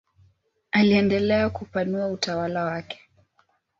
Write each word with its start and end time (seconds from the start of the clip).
Aliendelea 0.71 1.49
kupanua 1.49 2.07
utawala 2.07 2.63
wake. 2.63 3.01